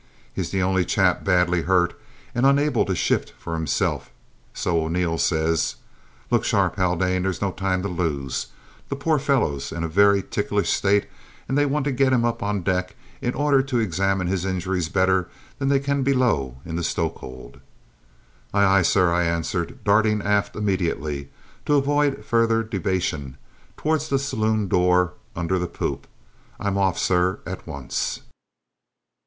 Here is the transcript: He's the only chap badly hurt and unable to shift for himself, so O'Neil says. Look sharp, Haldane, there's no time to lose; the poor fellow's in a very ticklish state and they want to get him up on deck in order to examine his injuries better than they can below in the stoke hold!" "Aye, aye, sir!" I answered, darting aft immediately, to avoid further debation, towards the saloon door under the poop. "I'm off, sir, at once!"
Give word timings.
He's 0.33 0.49
the 0.49 0.63
only 0.63 0.83
chap 0.83 1.23
badly 1.23 1.61
hurt 1.61 1.93
and 2.33 2.43
unable 2.43 2.85
to 2.85 2.95
shift 2.95 3.33
for 3.37 3.53
himself, 3.53 4.09
so 4.51 4.83
O'Neil 4.85 5.19
says. 5.19 5.75
Look 6.31 6.43
sharp, 6.43 6.77
Haldane, 6.77 7.21
there's 7.21 7.39
no 7.39 7.51
time 7.51 7.83
to 7.83 7.87
lose; 7.87 8.47
the 8.89 8.95
poor 8.95 9.19
fellow's 9.19 9.71
in 9.71 9.83
a 9.83 9.87
very 9.87 10.23
ticklish 10.23 10.71
state 10.71 11.05
and 11.47 11.55
they 11.55 11.67
want 11.67 11.85
to 11.85 11.91
get 11.91 12.13
him 12.13 12.25
up 12.25 12.41
on 12.41 12.63
deck 12.63 12.95
in 13.21 13.35
order 13.35 13.61
to 13.61 13.77
examine 13.77 14.25
his 14.25 14.43
injuries 14.43 14.89
better 14.89 15.29
than 15.59 15.69
they 15.69 15.77
can 15.79 16.01
below 16.01 16.57
in 16.65 16.77
the 16.77 16.83
stoke 16.83 17.19
hold!" 17.19 17.59
"Aye, 18.55 18.79
aye, 18.79 18.81
sir!" 18.81 19.13
I 19.13 19.25
answered, 19.25 19.83
darting 19.83 20.23
aft 20.23 20.55
immediately, 20.55 21.29
to 21.67 21.75
avoid 21.75 22.25
further 22.25 22.63
debation, 22.63 23.37
towards 23.77 24.09
the 24.09 24.17
saloon 24.17 24.67
door 24.67 25.13
under 25.35 25.59
the 25.59 25.67
poop. 25.67 26.07
"I'm 26.59 26.75
off, 26.75 26.97
sir, 26.97 27.37
at 27.45 27.67
once!" 27.67 28.21